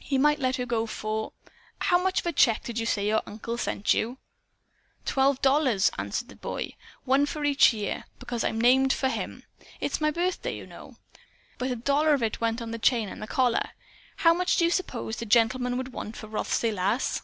[0.00, 1.34] He might let her go for
[1.82, 4.18] How much of a check did you say your uncle sent you?"
[5.04, 6.72] "Twelve dollars," answered the boy,
[7.04, 8.02] "one for each year.
[8.18, 9.44] Because I'm named for him.
[9.78, 10.96] It's my birthday, you know.
[11.58, 13.70] But but a dollar of it went for the chain and the collar.
[14.16, 17.22] How much do you suppose the gentleman would want for Rothsay Lass?"